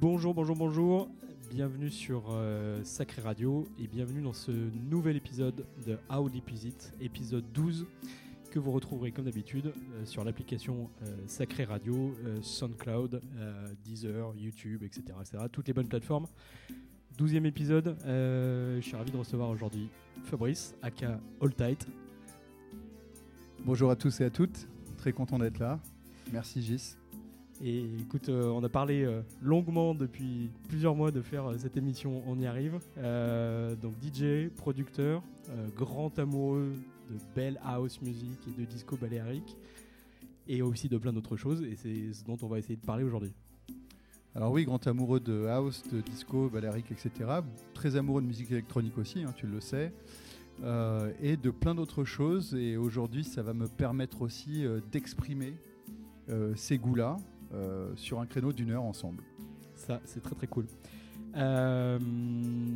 [0.00, 1.10] Bonjour, bonjour, bonjour.
[1.50, 6.72] Bienvenue sur euh, Sacré Radio et bienvenue dans ce nouvel épisode de How Deep Is
[7.02, 7.86] épisode 12,
[8.50, 13.20] que vous retrouverez comme d'habitude euh, sur l'application euh, Sacré Radio, SoundCloud,
[13.84, 15.44] Deezer, YouTube, etc., etc.
[15.52, 16.28] Toutes les bonnes plateformes.
[17.18, 17.94] Douzième épisode.
[18.06, 19.90] je suis ravi de recevoir aujourd'hui
[20.24, 21.86] Fabrice, aka All Tight.
[23.66, 24.66] Bonjour à tous et à toutes.
[24.96, 25.78] Très content d'être là.
[26.32, 26.96] Merci Gis.
[27.62, 31.76] Et écoute, euh, on a parlé euh, longuement depuis plusieurs mois de faire euh, cette
[31.76, 32.80] émission On y arrive.
[33.82, 35.22] donc DJ, producteur,
[35.76, 36.72] grand amoureux
[37.10, 39.56] de belle house music et de disco baléarique,
[40.48, 41.62] et aussi de plein d'autres choses.
[41.62, 43.32] Et c'est ce dont on va essayer de parler aujourd'hui.
[44.34, 47.10] Alors oui, grand amoureux de house, de disco, baléarique, etc.
[47.74, 49.92] Très amoureux de musique électronique aussi, hein, tu le sais.
[51.20, 52.54] et de plein d'autres choses.
[52.54, 55.54] Et aujourd'hui, ça va me permettre aussi d'exprimer
[56.54, 57.16] ces goûts-là
[57.96, 59.22] sur un créneau d'une heure ensemble.
[59.74, 60.66] Ça, c'est très très cool.
[61.36, 61.98] Euh,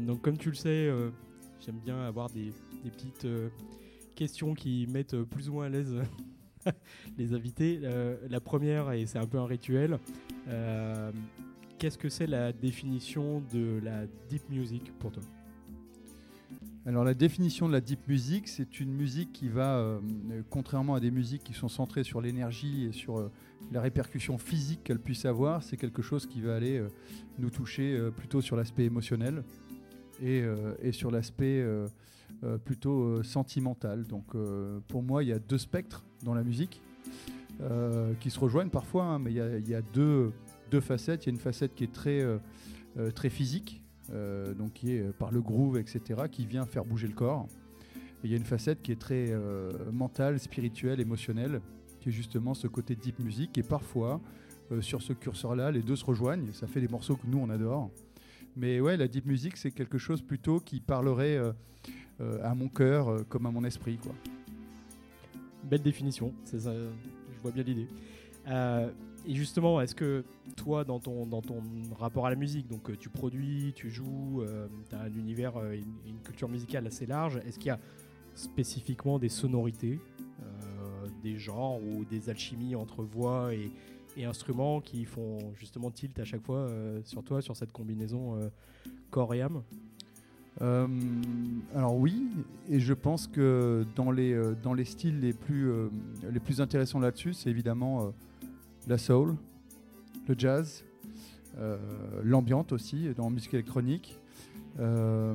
[0.07, 1.11] donc comme tu le sais, euh,
[1.61, 2.53] j'aime bien avoir des,
[2.85, 3.27] petites
[4.15, 5.97] questions qui mettent plus ou moins à l'aise
[7.19, 7.81] les invités.
[8.29, 9.99] la première, et c'est un peu un rituel,
[11.79, 15.23] qu'est-ce que c'est la définition de la deep music pour toi?
[16.87, 20.01] Alors la définition de la deep music, c'est une musique qui va, euh,
[20.51, 23.31] contrairement à des musiques qui sont centrées sur l'énergie et sur euh,
[23.73, 26.89] la répercussion physique qu'elle puisse avoir, c'est quelque chose qui va aller euh,
[27.39, 29.45] nous toucher plutôt sur l'aspect émotionnel
[30.23, 30.45] et,
[30.81, 31.65] et sur l'aspect
[32.65, 34.05] plutôt sentimental.
[34.05, 34.37] Donc
[34.87, 36.81] pour moi, il y a deux spectres dans la musique
[38.21, 40.33] qui se rejoignent parfois, hein, mais il y a, il y a deux,
[40.71, 41.25] deux, facettes.
[41.25, 42.23] Il y a une facette qui est très,
[43.17, 47.15] très physique donc qui est euh, par le groove, etc., qui vient faire bouger le
[47.15, 47.47] corps.
[48.23, 51.61] il y a une facette qui est très euh, mentale, spirituelle, émotionnelle,
[52.01, 53.57] qui est justement ce côté deep music.
[53.59, 54.21] Et parfois,
[54.81, 56.53] sur ce curseur-là, les deux se rejoignent.
[56.53, 57.91] Ça fait des morceaux que nous, on adore.
[58.57, 61.39] Mais ouais, la deep music, c'est quelque chose plutôt qui parlerait
[62.43, 63.99] à mon cœur comme à mon esprit.
[63.99, 64.15] Quoi.
[65.65, 66.59] Belle définition, je
[67.43, 67.89] vois bien l'idée.
[69.27, 70.25] Et justement, est-ce que
[70.57, 71.27] toi, dans ton,
[71.99, 75.57] rapport à la musique, donc euh, tu produis, tu joues, euh, tu as un univers,
[75.57, 75.75] euh,
[76.07, 77.79] une, culture musicale assez large, est-ce qu'il y a
[78.35, 80.01] spécifiquement des sonorités,
[81.23, 83.71] des genres ou des alchimies entre voix et,
[84.25, 86.69] instruments qui font justement tilt à chaque fois
[87.05, 88.51] sur toi, sur cette combinaison
[89.11, 89.63] corps et âme?
[90.61, 92.27] Alors oui,
[92.69, 95.71] et je pense que dans les, dans les styles les plus,
[96.31, 98.13] les plus intéressants là-dessus, c'est évidemment
[98.87, 99.37] la soul,
[100.29, 100.85] le jazz,
[101.59, 101.79] euh,
[102.23, 104.19] l'ambiante aussi dans la musique électronique.
[104.79, 105.35] Euh,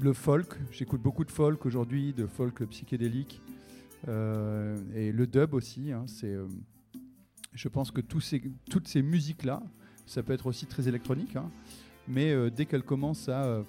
[0.00, 3.42] le folk, j'écoute beaucoup de folk aujourd'hui, de folk psychédélique.
[4.06, 5.92] Euh, et le dub aussi.
[5.92, 6.36] Hein, c'est,
[7.52, 9.62] je pense que toutes ces musiques-là,
[10.06, 11.50] ça peut être aussi très électronique, hein,
[12.06, 13.64] mais dès qu'elles commencent à,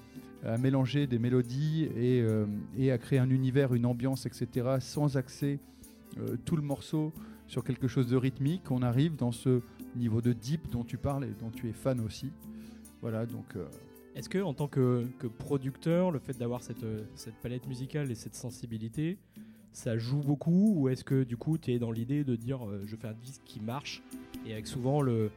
[0.57, 2.23] mélanger des mélodies et,
[2.77, 5.59] et, à créer un univers, une ambiance, etc., sans axer
[6.45, 7.11] tout le morceau
[7.49, 9.61] sur quelque chose de rythmique, on arrive dans ce
[9.95, 12.31] niveau de deep dont tu parles et dont tu es fan aussi.
[13.01, 13.55] Voilà, donc.
[13.55, 13.65] Euh,
[14.15, 15.07] Est-ce que en tant que,
[15.39, 19.17] producteur, le fait d'avoir cette, cette, palette musicale et cette sensibilité,
[19.73, 22.83] ça joue beaucoup ou est-ce que du coup tu es dans l'idée de dire euh,
[22.85, 24.01] je fais un disque qui marche
[24.45, 25.29] et avec souvent le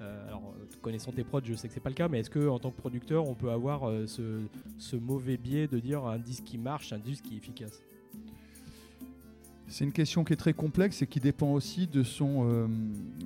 [0.00, 2.48] euh, alors connaissant tes prods je sais que c'est pas le cas mais est-ce que
[2.48, 4.40] en tant que producteur on peut avoir ce,
[4.78, 7.82] ce mauvais biais de dire un disque qui marche un disque qui est efficace?
[9.68, 12.66] C'est une question qui est très complexe et qui dépend aussi de son, euh,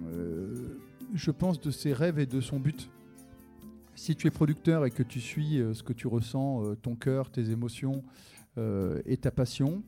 [0.09, 0.81] euh,
[1.15, 2.91] je pense, de ses rêves et de son but.
[3.95, 7.31] Si tu es producteur et que tu suis euh, ce que tu ressens, ton cœur,
[7.31, 8.03] tes émotions
[9.07, 9.83] et ta passion,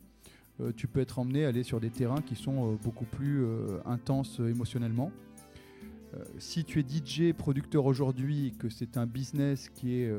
[0.74, 3.44] tu peux être emmené à aller sur des terrains qui sont beaucoup plus
[3.84, 5.12] intenses émotionnellement.
[6.38, 10.10] si tu es DJ, producteur aujourd'hui, que c'est un business qui est,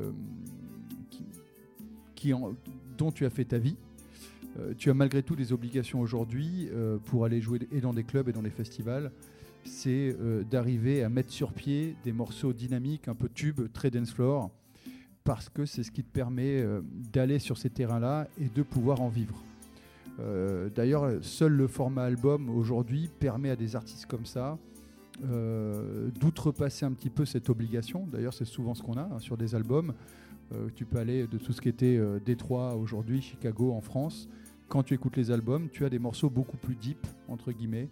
[2.14, 2.32] qui,
[2.96, 3.85] dont tu as fait ta vie, euh,
[4.78, 8.28] tu as malgré tout des obligations aujourd'hui euh, pour aller jouer et dans des clubs
[8.28, 9.12] et dans les festivals.
[9.64, 14.12] C'est euh, d'arriver à mettre sur pied des morceaux dynamiques, un peu tubes, très dance
[14.12, 14.50] floor,
[15.24, 16.64] parce que c'est ce qui te permet
[17.12, 19.42] d'aller sur ces terrains-là et de pouvoir en vivre.
[20.76, 24.56] D'ailleurs, seul le format album aujourd'hui permet à des artistes comme ça
[25.18, 28.06] d'outrepasser un petit peu cette obligation.
[28.06, 29.94] D'ailleurs, c'est souvent ce qu'on a hein, sur des albums.
[30.76, 34.28] tu peux aller de tout ce qui était Détroit aujourd'hui, Chicago en France,
[34.68, 37.88] quand tu écoutes les albums, tu as des morceaux beaucoup plus deep, entre guillemets.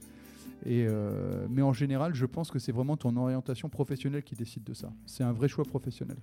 [0.67, 4.65] Et euh, mais en général, je pense que c'est vraiment ton orientation professionnelle qui décide
[4.65, 4.93] de ça.
[5.07, 6.17] C'est un vrai choix professionnel.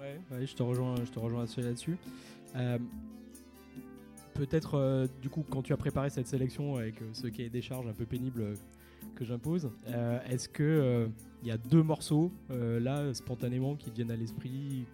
[0.00, 1.96] Ouais, je te rejoins, je te rejoins là-dessus.
[2.56, 2.78] Euh,
[4.34, 7.86] peut-être, euh, du coup, quand tu as préparé cette sélection avec ce est des charges
[7.86, 8.54] un peu pénibles
[9.16, 9.70] que j'impose.
[10.28, 11.08] Est-ce que
[11.42, 14.86] il y a deux morceaux là spontanément qui te viennent à l'esprit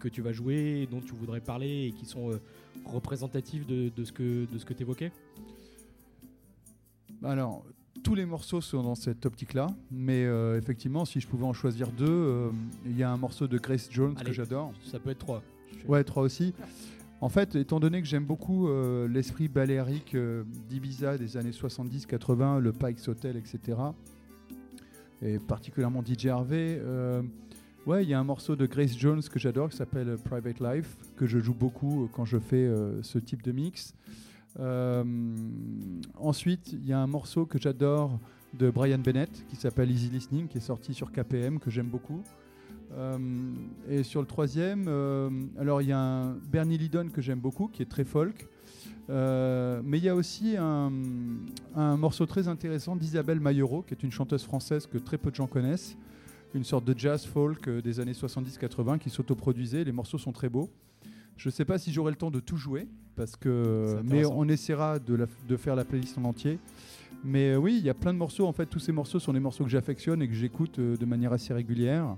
[0.00, 2.40] que tu vas jouer, dont tu voudrais parler et qui sont
[2.84, 5.12] représentatifs de, ce que de ce que tu évoquais
[7.22, 7.64] Alors,
[8.02, 10.24] tous les morceaux sont dans cette optique-là, mais
[10.56, 12.50] effectivement, si je pouvais en choisir deux,
[12.86, 14.72] il y a un morceau de Grace Jones que j'adore.
[14.84, 15.42] Ça peut être trois.
[15.86, 16.54] Ouais, trois aussi.
[17.20, 22.58] En fait, étant donné que j'aime beaucoup euh, l'esprit baléarique euh, d'Ibiza des années 70-80,
[22.60, 23.78] le Pike's Hotel, etc.,
[25.22, 27.20] et particulièrement DJ Harvey, euh,
[27.86, 30.96] ouais, il y a un morceau de Grace Jones que j'adore qui s'appelle Private Life,
[31.16, 32.70] que je joue beaucoup quand je fais
[33.02, 33.94] ce type de mix.
[36.18, 38.18] ensuite, il y a un morceau que j'adore
[38.58, 42.22] de Brian Bennett qui s'appelle Easy Listening, qui est sorti sur KPM, que j'aime beaucoup.
[42.92, 43.18] Euh,
[43.88, 47.68] et sur le troisième, euh, alors il y a un Bernie Lidon que j'aime beaucoup,
[47.68, 48.48] qui est très folk.
[49.08, 50.90] Euh, mais il y a aussi un,
[51.76, 55.46] morceau très intéressant d'Isabelle Mayero, qui est une chanteuse française que très peu de gens
[55.46, 55.96] connaissent,
[56.54, 59.84] une sorte de jazz folk des années 70-80 qui s'autoproduisait.
[59.84, 60.70] Les morceaux sont très beaux.
[61.36, 62.86] Je ne sais pas si j'aurai le temps de tout jouer,
[63.16, 66.58] parce que, mais on essaiera de, de, faire la playlist en entier.
[67.24, 68.46] Mais oui, il y a plein de morceaux.
[68.46, 71.32] En fait, tous ces morceaux sont des morceaux que j'affectionne et que j'écoute de manière
[71.32, 72.16] assez régulière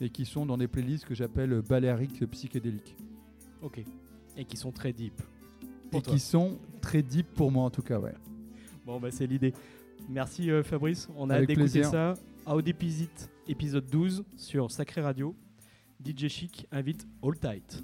[0.00, 2.96] et qui sont dans des playlists que j'appelle baléariques psychédéliques.
[3.62, 3.82] Ok.
[4.36, 5.20] Et qui sont très deep.
[5.92, 8.14] et qui sont très deep pour moi en tout cas, ouais.
[8.84, 9.52] Bon, bah c'est l'idée.
[10.08, 11.08] Merci euh, Fabrice.
[11.16, 12.14] On a d'écouter ça.
[12.46, 15.34] Audipizit, épisode 12 sur Sacré Radio.
[16.04, 17.82] DJ Chic invite All Tight.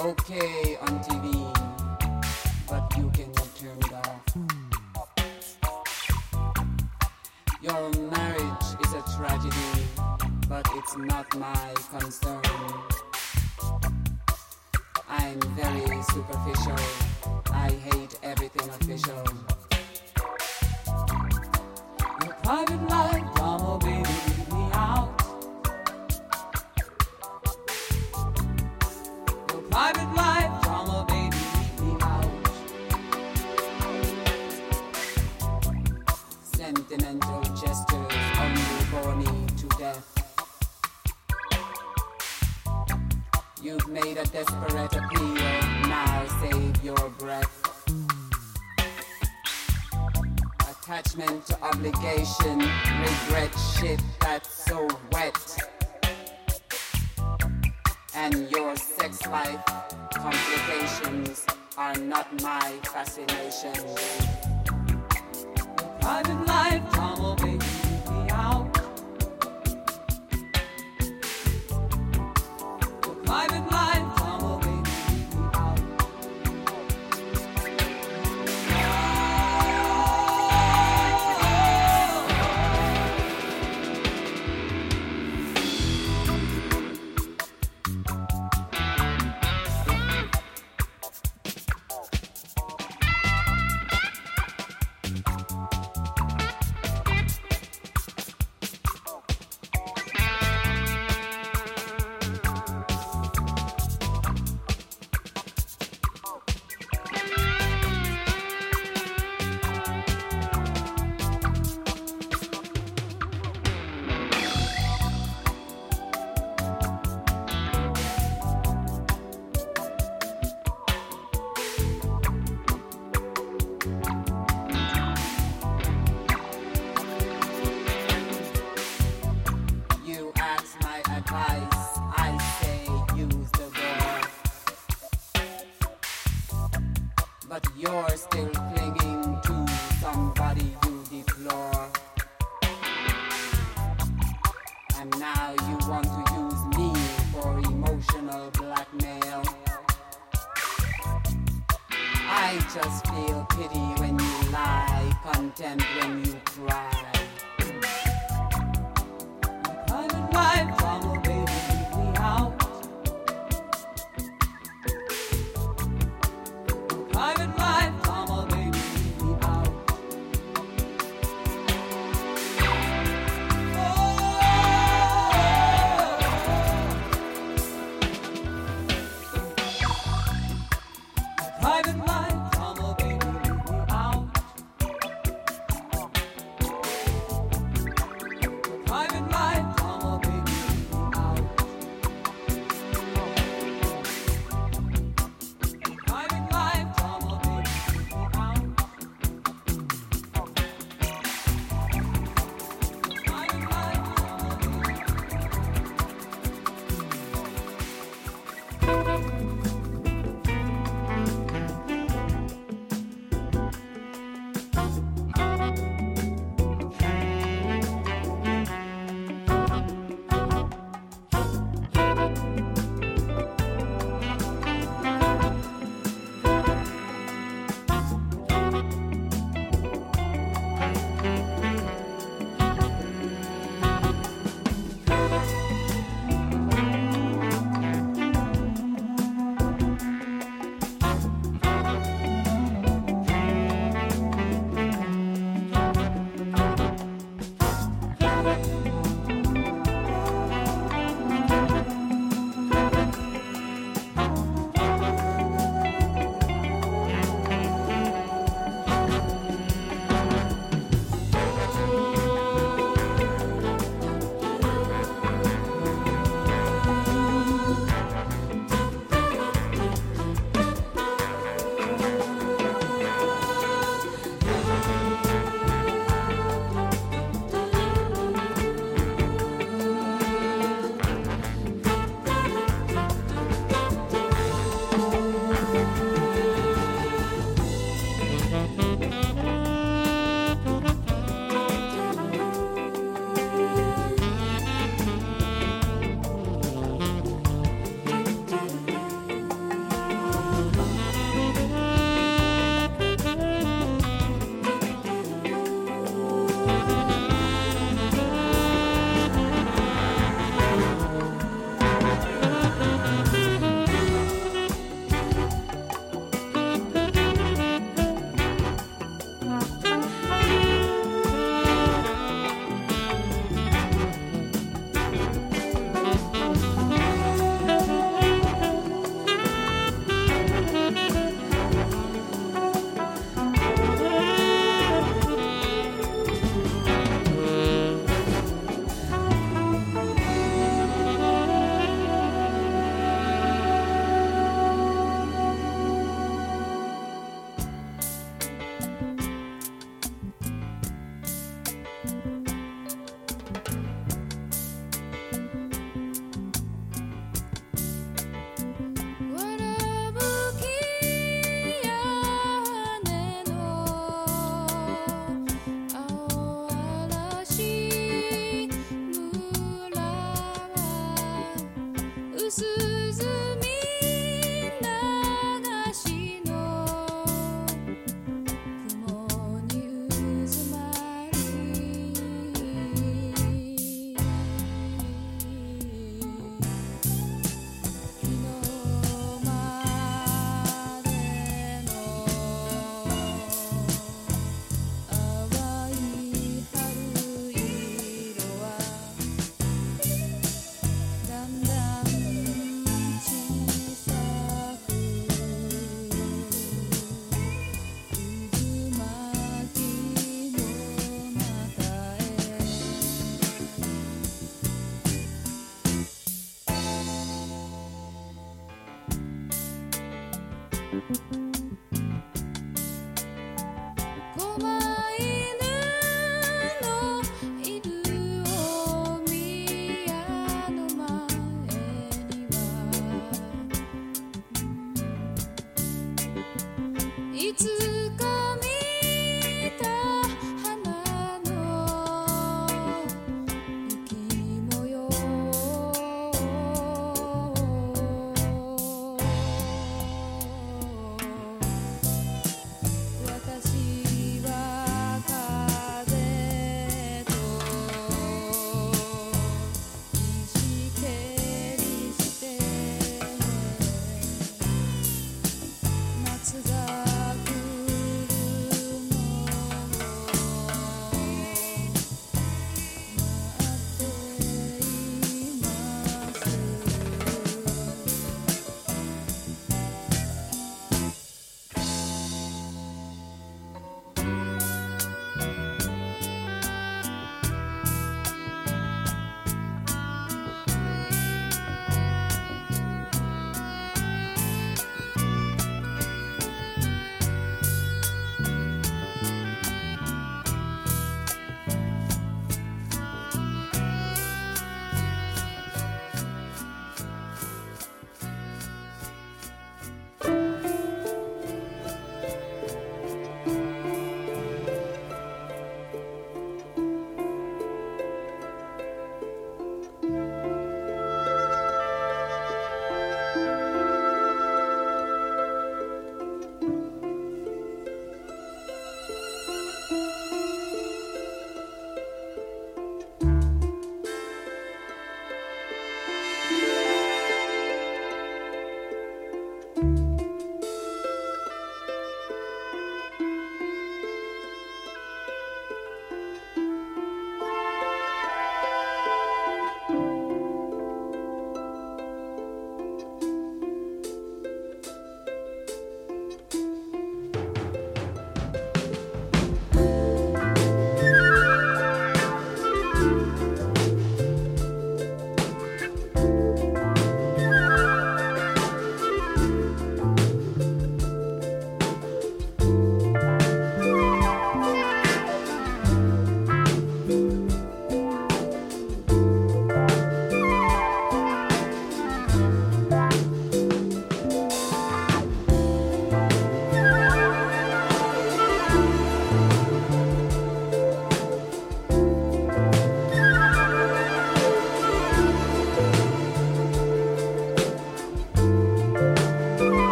[0.00, 1.44] okay on TV,
[2.66, 4.22] but you cannot turn it off.
[7.60, 9.84] Your marriage is a tragedy,
[10.48, 12.40] but it's not my concern.
[15.06, 17.09] I'm very superficial.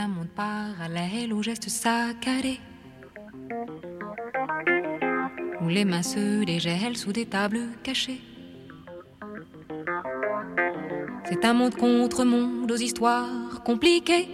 [0.00, 2.58] Un monde parallèle aux gestes saccadés.
[5.60, 8.22] Où les mains se dégèlent sous des tables cachées.
[11.28, 14.28] C'est un monde contre monde aux histoires compliquées.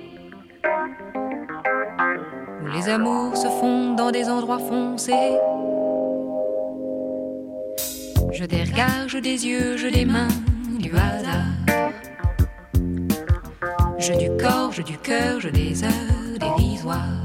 [2.62, 5.33] Où les amours se font dans des endroits foncés.
[8.33, 10.29] Je des regards, je des yeux, je des mains,
[10.79, 11.56] du hasard.
[14.83, 17.25] Du cœur, je des heures dérisoires.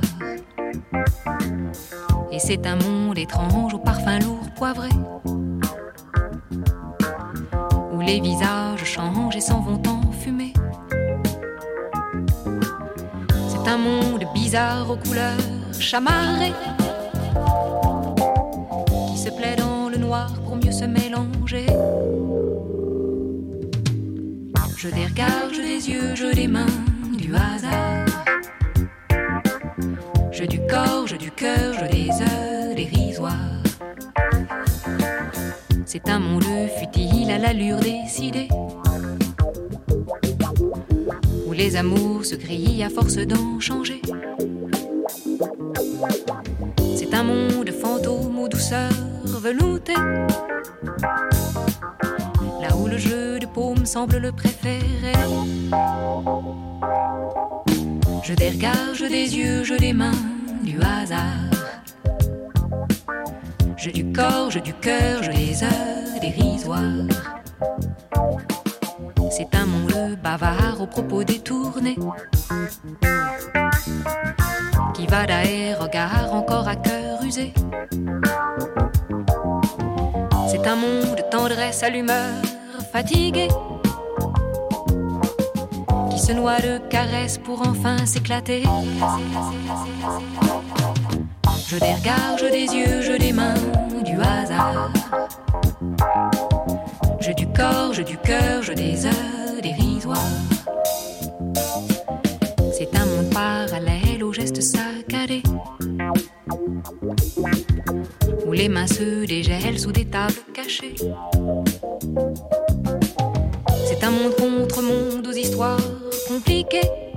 [2.31, 4.89] Et c'est un monde étrange au parfum lourd poivré.
[7.93, 10.53] Où les visages changent et s'en vont en fumée.
[13.49, 15.37] C'est un monde bizarre aux couleurs
[15.79, 16.53] chamarrées.
[19.07, 21.65] Qui se plaît dans le noir pour mieux se mélanger.
[24.77, 26.65] Je des regards, je des yeux, je des mains,
[37.41, 38.47] l'allure décidée.
[41.47, 44.01] Où les amours se grillent à force d'en changer.
[46.95, 48.91] C'est un monde fantôme aux douceurs
[49.25, 49.93] veloutées.
[52.61, 55.13] Là où le jeu de paume semble le préférer.
[58.23, 60.21] Je des regards, je des yeux, je des mains,
[60.63, 61.50] du hasard.
[63.93, 66.79] Du corps, je du cœur, je des heures dérisoires.
[69.29, 71.97] C'est un monde bavard aux propos détournés.
[74.93, 77.53] Qui va d'air, regard encore à cœur usé.
[80.47, 82.41] C'est un monde de tendresse à l'humeur
[82.91, 83.49] fatiguée.
[86.09, 88.63] Qui se noie de caresses pour enfin s'éclater.
[91.71, 93.53] Je des regards, je des yeux, je des mains,
[94.03, 94.91] du hasard.
[97.21, 100.17] Je du corps, je du cœur, je des heures dérisoires.
[102.73, 105.43] C'est un monde parallèle aux gestes saccadés.
[108.45, 110.95] Où les mains se dégèlent sous des tables cachées.
[113.87, 115.79] C'est un monde contre monde aux histoires
[116.27, 117.10] compliquées.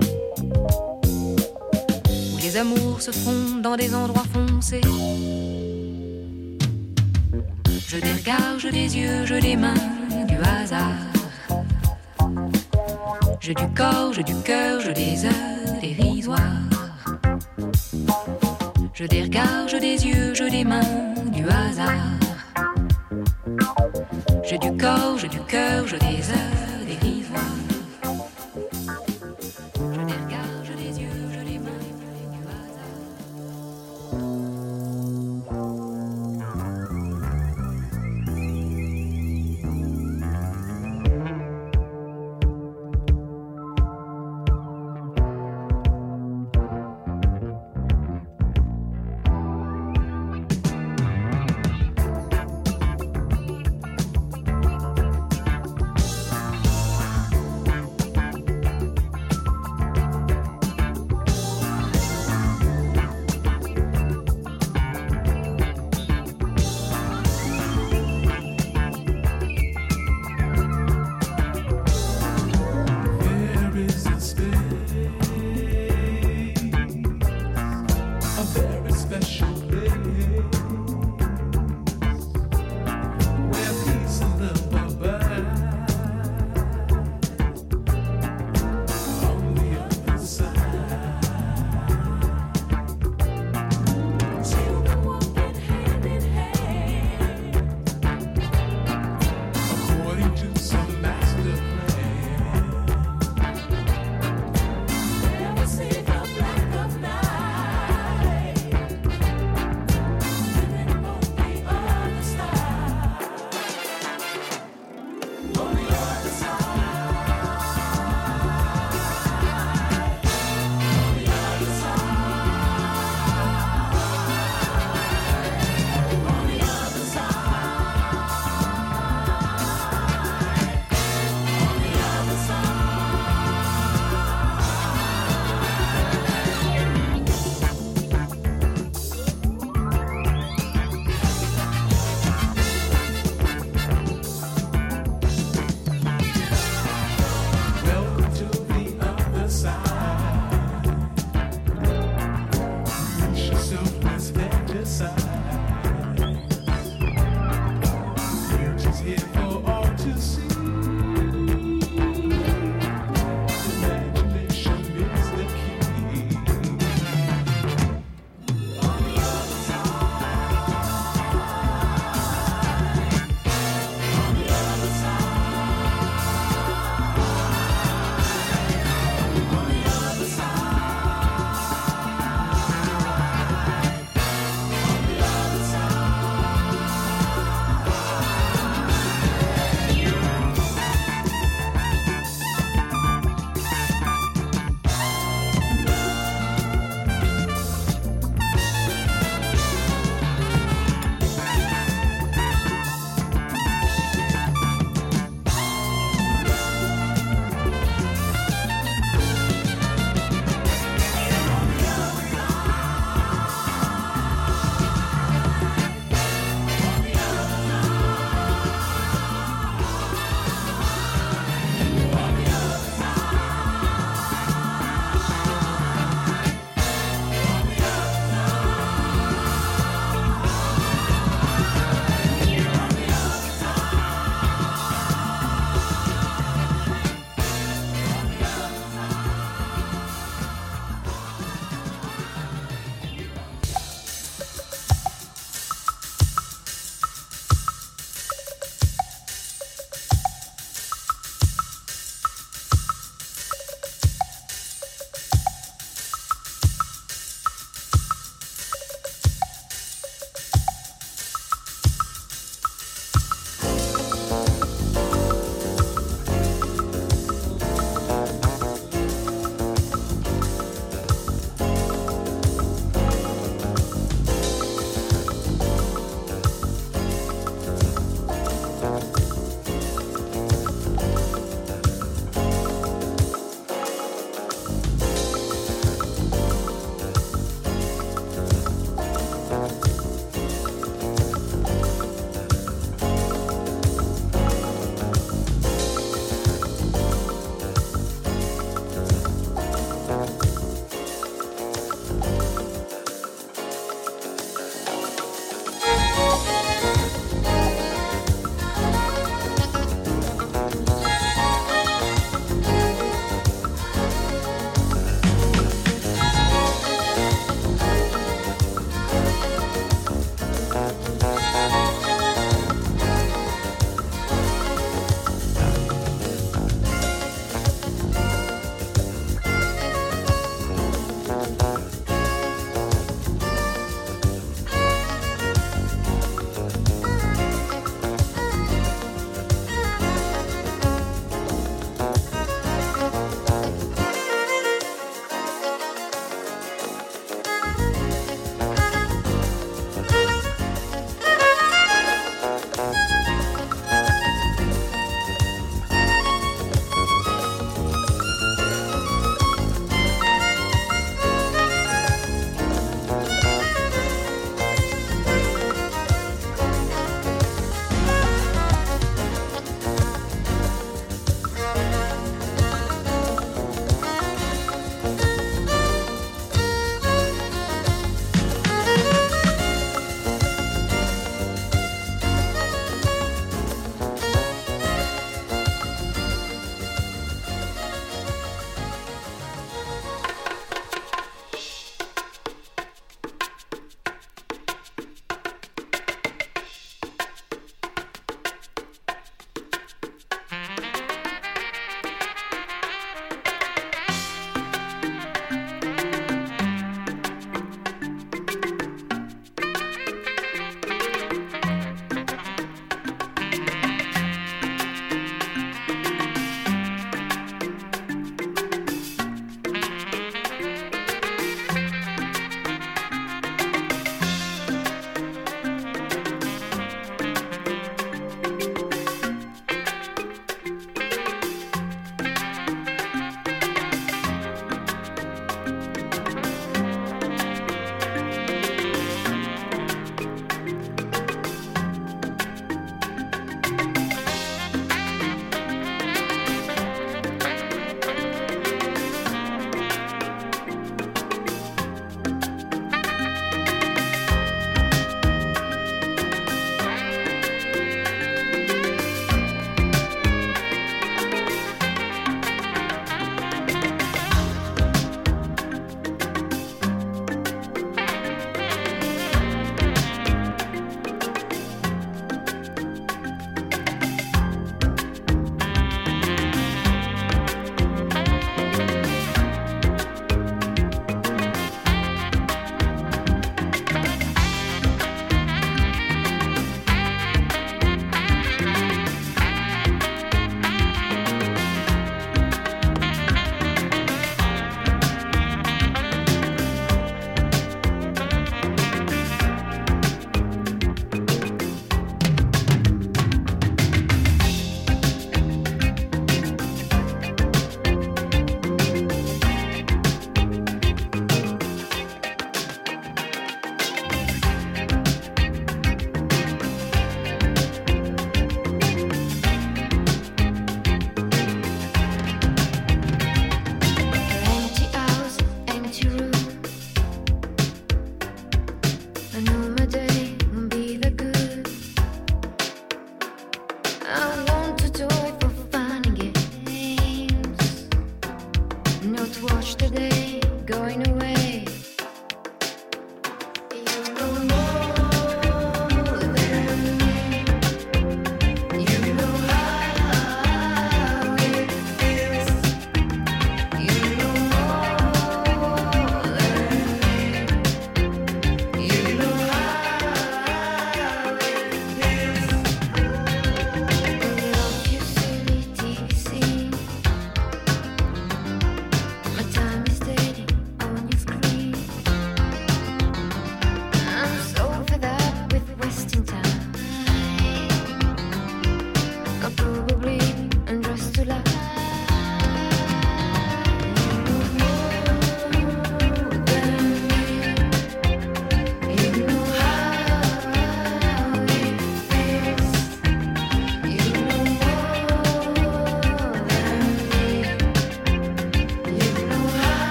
[2.55, 4.79] Les amours se font dans des endroits foncés.
[7.85, 9.73] Je des regards, je des yeux, je des mains,
[10.25, 11.11] du hasard.
[13.41, 16.39] Je du corps, je du cœur, je des heures dérisoires.
[18.93, 21.91] Je des je des yeux, je des mains, du hasard.
[24.45, 26.74] Je du corps, je du cœur, je des heures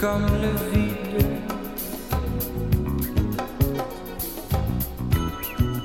[0.00, 1.26] comme le vide.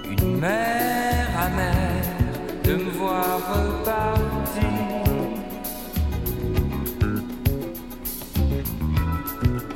[0.09, 2.03] Une mer amère
[2.63, 4.63] de me voir repartir.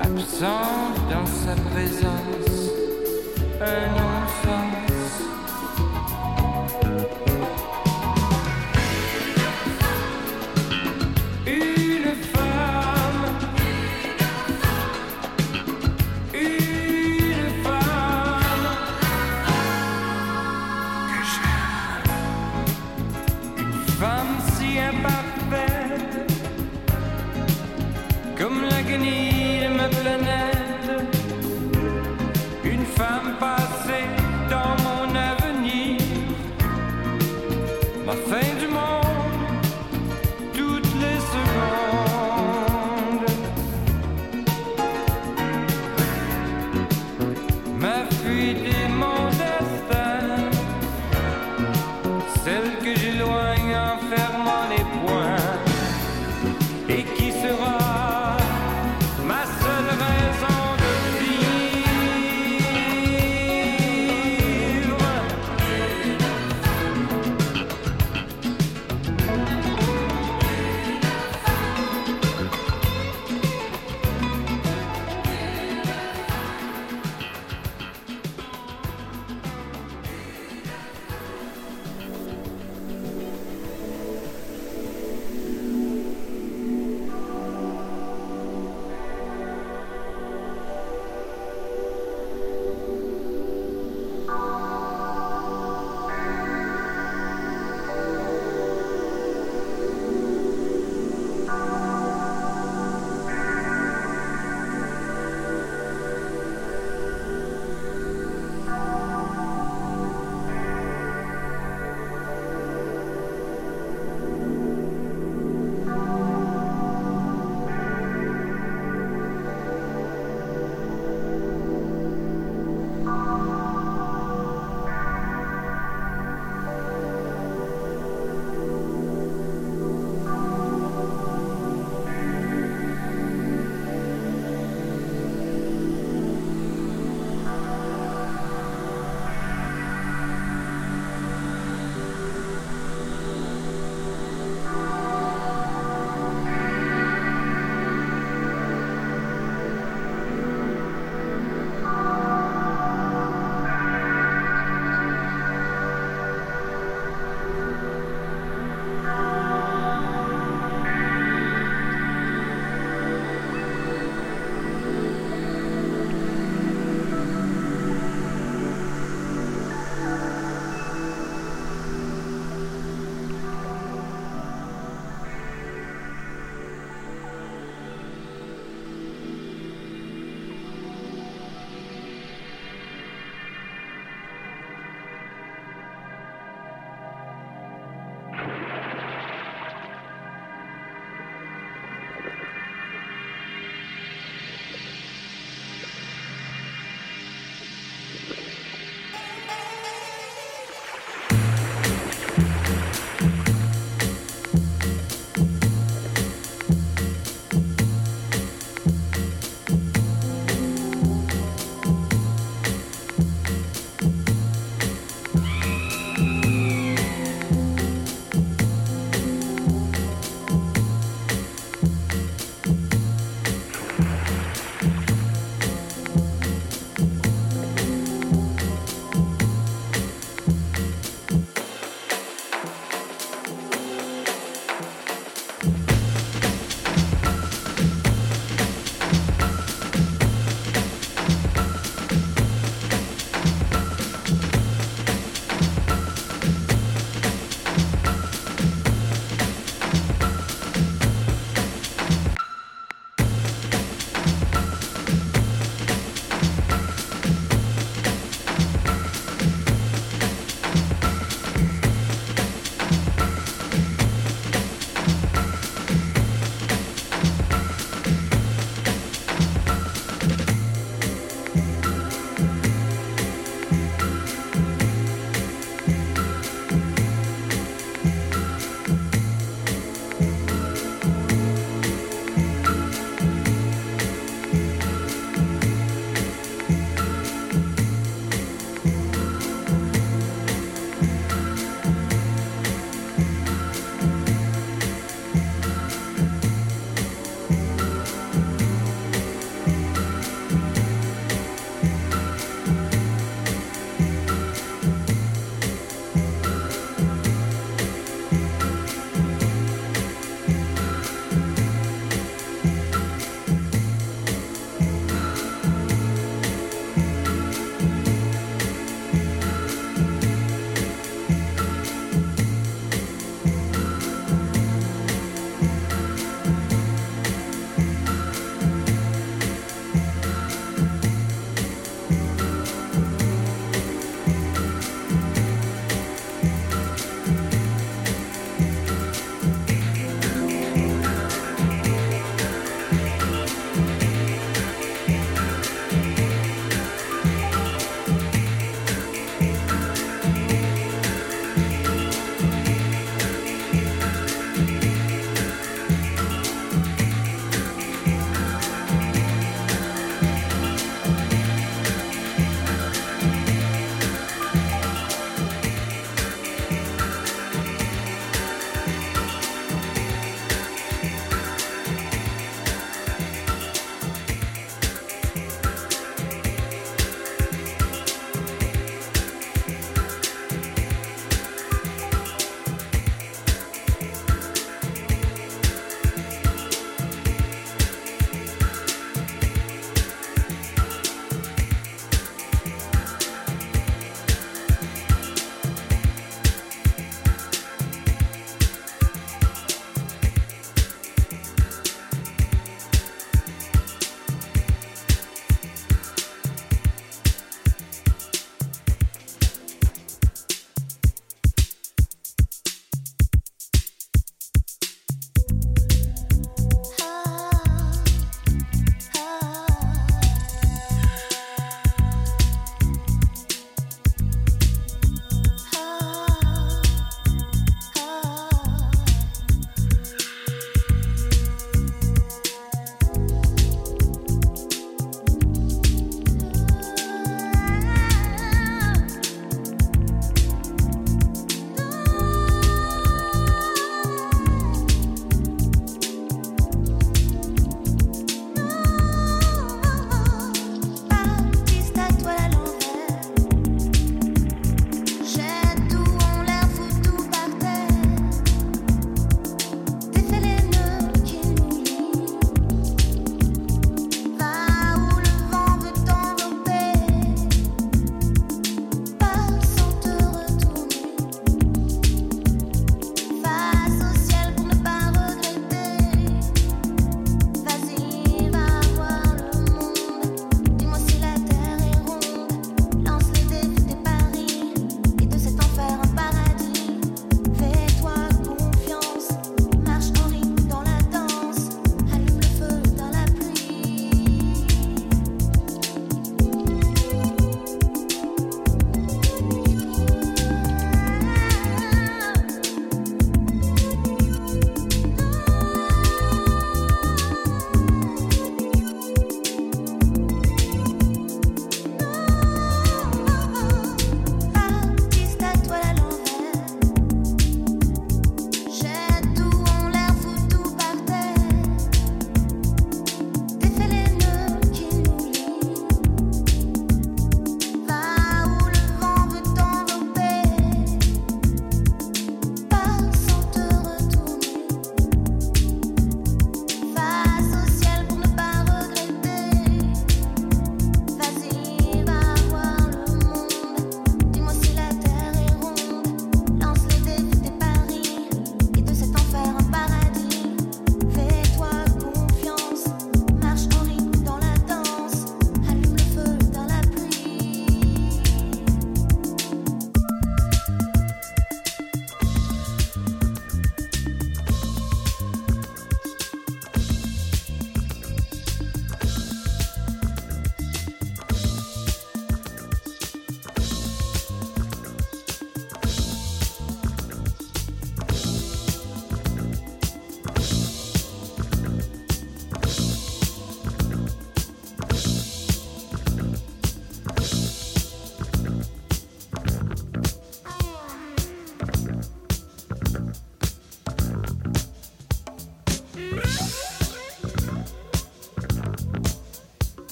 [0.00, 0.71] Absent.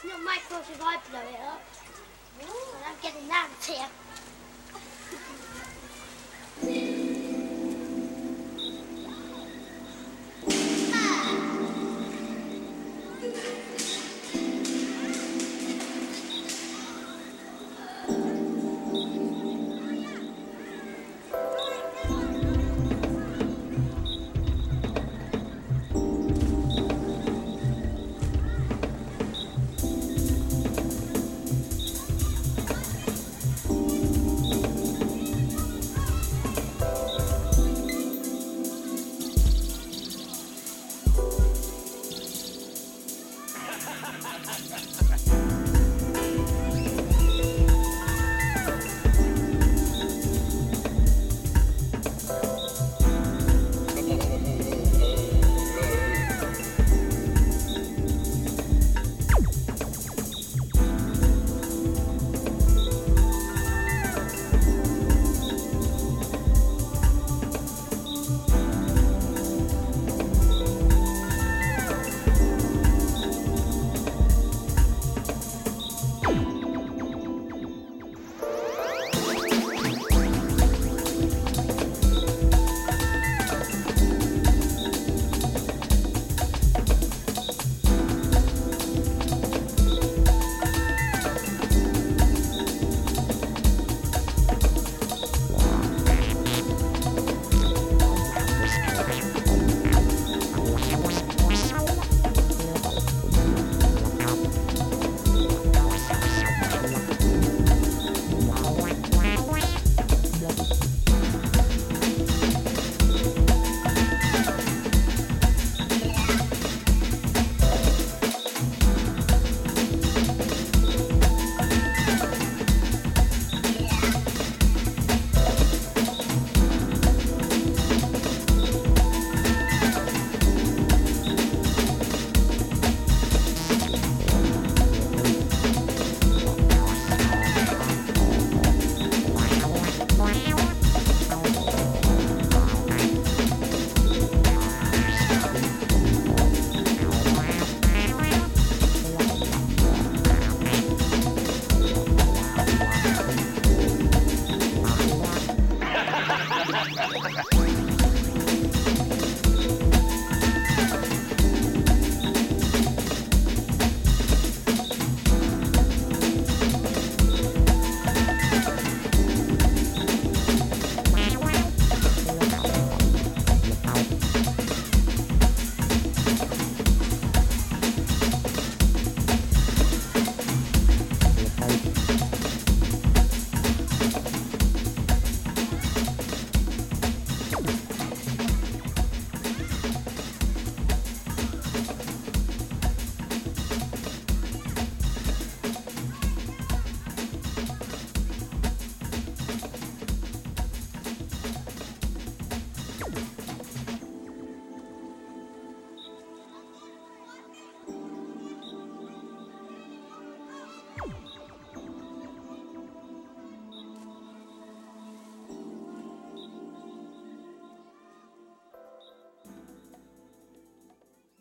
[0.00, 1.60] It's not my fault if I blow it up.
[2.86, 4.07] I'm getting that here.